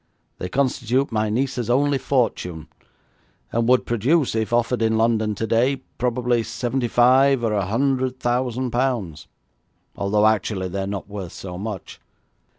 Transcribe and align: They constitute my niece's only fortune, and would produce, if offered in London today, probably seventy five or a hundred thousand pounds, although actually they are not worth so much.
They 0.39 0.49
constitute 0.49 1.11
my 1.11 1.29
niece's 1.29 1.69
only 1.69 1.99
fortune, 1.99 2.67
and 3.51 3.69
would 3.69 3.85
produce, 3.85 4.33
if 4.33 4.51
offered 4.51 4.81
in 4.81 4.97
London 4.97 5.35
today, 5.35 5.83
probably 5.99 6.41
seventy 6.41 6.87
five 6.87 7.43
or 7.43 7.53
a 7.53 7.67
hundred 7.67 8.19
thousand 8.19 8.71
pounds, 8.71 9.27
although 9.95 10.25
actually 10.25 10.69
they 10.69 10.81
are 10.81 10.87
not 10.87 11.07
worth 11.07 11.33
so 11.33 11.55
much. 11.59 12.01